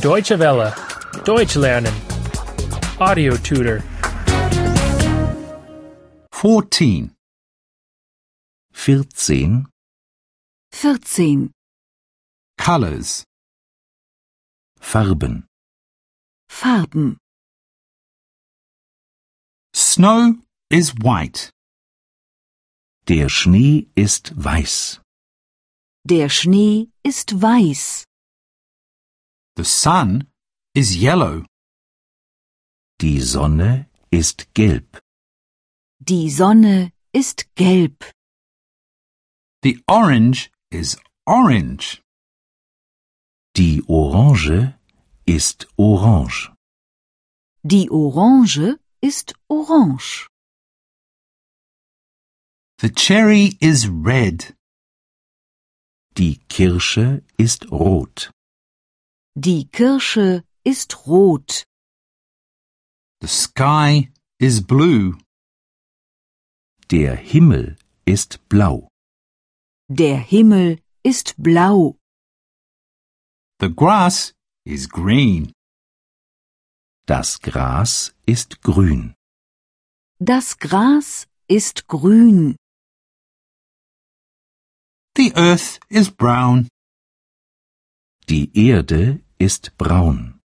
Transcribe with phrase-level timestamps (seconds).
[0.00, 0.74] Deutsche Welle.
[1.24, 1.94] Deutsch lernen.
[2.98, 3.80] Audio tutor.
[6.32, 7.14] 14.
[8.72, 9.66] 14.
[10.72, 11.50] 14.
[12.58, 13.24] Colors.
[14.80, 15.46] Farben.
[16.48, 17.18] Farben.
[19.74, 20.34] Snow
[20.70, 21.50] is white.
[23.08, 25.00] Der Schnee ist weiß.
[26.04, 28.04] Der Schnee ist weiß.
[29.56, 30.28] The sun
[30.74, 31.44] is yellow.
[33.00, 34.98] Die Sonne ist gelb.
[36.00, 38.02] Die Sonne ist gelb.
[39.62, 40.96] The orange is
[41.26, 42.00] orange.
[43.54, 44.74] Die Orange
[45.26, 46.50] ist orange.
[47.62, 50.28] Die Orange ist orange.
[52.78, 54.54] The cherry is red.
[56.14, 58.30] Die Kirsche ist rot.
[59.34, 61.64] Die Kirsche ist rot.
[63.22, 65.16] The sky is blue.
[66.90, 68.88] Der Himmel ist blau.
[69.88, 71.96] Der Himmel ist blau.
[73.58, 74.34] The grass
[74.66, 75.52] is green.
[77.06, 79.14] Das Gras ist grün.
[80.20, 82.56] Das Gras ist grün.
[85.16, 86.68] The earth is brown.
[88.28, 90.40] Die Erde ist braun.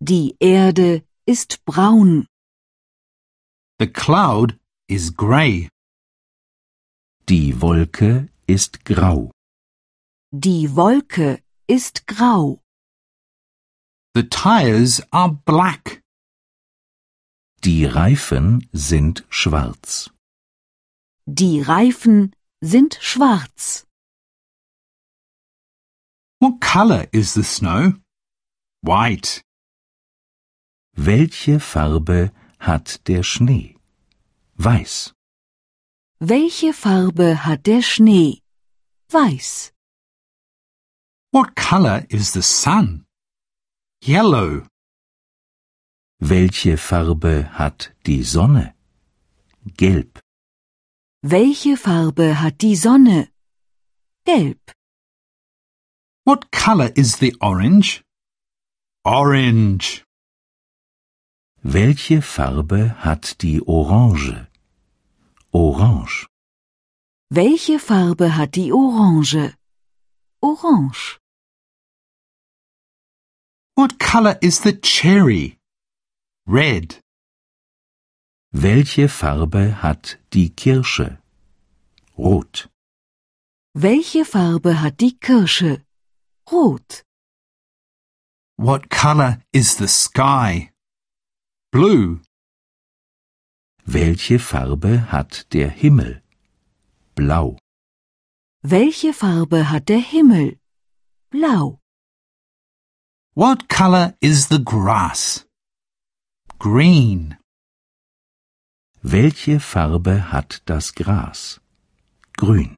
[0.00, 2.26] Die Erde ist braun.
[3.80, 5.68] The cloud is grey.
[7.28, 9.30] Die Wolke ist grau.
[10.30, 12.60] Die Wolke ist grau.
[14.14, 16.02] The tires are black.
[17.64, 20.10] Die Reifen sind schwarz.
[21.24, 23.86] Die Reifen sind schwarz.
[26.46, 27.94] What color is the snow?
[28.80, 29.42] White.
[30.94, 32.30] Welche Farbe
[32.60, 33.74] hat der Schnee?
[34.56, 35.12] Weiß.
[36.20, 38.42] Welche Farbe hat der Schnee?
[39.08, 39.72] Weiß.
[41.32, 43.06] What color is the sun?
[44.00, 44.68] Yellow.
[46.20, 48.76] Welche Farbe hat die Sonne?
[49.76, 50.20] Gelb.
[51.22, 53.30] Welche Farbe hat die Sonne?
[54.24, 54.75] Gelb.
[56.26, 58.02] What color is the orange?
[59.04, 60.02] Orange.
[61.62, 64.48] Welche Farbe hat die Orange?
[65.52, 66.26] Orange.
[67.30, 69.54] Welche Farbe hat die Orange?
[70.42, 71.20] Orange.
[73.76, 75.58] What color is the cherry?
[76.48, 76.98] Red.
[78.52, 81.18] Welche Farbe hat die Kirsche?
[82.18, 82.68] Rot.
[83.74, 85.85] Welche Farbe hat die Kirsche?
[86.50, 87.02] Rot.
[88.56, 90.70] What color is the sky?
[91.72, 92.20] Blue.
[93.84, 96.22] Welche Farbe hat der Himmel?
[97.16, 97.58] Blau.
[98.62, 100.58] Welche Farbe hat der Himmel?
[101.30, 101.80] Blau.
[103.34, 105.44] What color is the grass?
[106.58, 107.36] Green.
[109.02, 111.60] Welche Farbe hat das Gras?
[112.36, 112.76] Grün.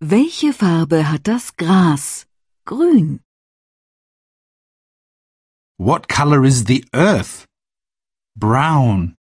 [0.00, 2.26] Welche Farbe hat das Gras?
[2.64, 3.20] Grün.
[5.78, 7.44] What color is the earth?
[8.36, 9.16] Brown.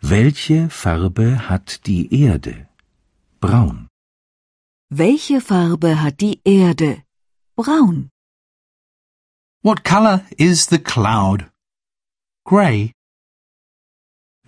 [0.00, 2.66] Welche Farbe hat die Erde?
[3.40, 3.88] Braun.
[4.90, 7.02] Welche Farbe hat die Erde?
[7.56, 8.08] Braun.
[9.62, 11.50] What color is the cloud?
[12.46, 12.92] Gray.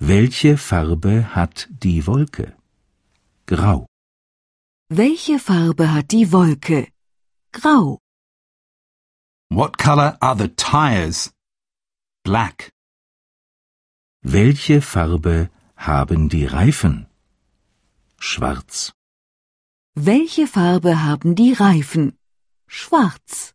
[0.01, 2.57] Welche Farbe hat die Wolke?
[3.47, 3.87] Grau.
[4.89, 6.94] Welche Farbe hat die Wolke?
[7.55, 7.99] Grau.
[9.49, 11.31] What color are the tires?
[12.25, 12.73] Black.
[14.25, 17.07] Welche Farbe haben die Reifen?
[18.19, 18.93] Schwarz.
[19.95, 22.19] Welche Farbe haben die Reifen?
[22.67, 23.53] Schwarz.